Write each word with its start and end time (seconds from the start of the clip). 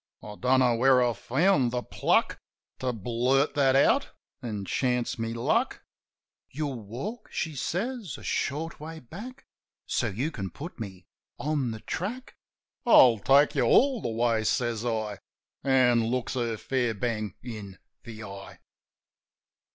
I 0.23 0.33
don't 0.35 0.61
know 0.61 0.73
where 0.73 1.03
I 1.03 1.13
found 1.13 1.69
the 1.69 1.83
pluck 1.83 2.39
To 2.79 2.91
blurt 2.91 3.53
that 3.53 3.75
out 3.75 4.09
an' 4.41 4.65
chance 4.65 5.19
my 5.19 5.27
luck. 5.27 5.73
60 5.73 5.83
JIM 5.83 5.83
OF 5.85 5.85
THE 5.85 6.53
HILLS 6.55 6.57
"You'll 6.75 6.83
walk," 6.87 7.31
she 7.31 7.55
says, 7.55 8.17
"a 8.17 8.23
short 8.23 8.79
way 8.79 8.99
back, 8.99 9.45
So 9.85 10.07
you 10.07 10.31
can 10.31 10.49
put 10.49 10.79
me 10.79 11.05
on 11.37 11.69
the 11.69 11.81
track?" 11.81 12.35
"I'll 12.83 13.19
take 13.19 13.53
you 13.53 13.61
all 13.63 14.01
the 14.01 14.09
way," 14.09 14.43
says 14.43 14.83
I, 14.83 15.19
An' 15.63 16.05
looks 16.07 16.33
her 16.33 16.57
fair 16.57 16.95
bang 16.95 17.35
in 17.43 17.77
the 18.03 18.23
eye. 18.23 18.57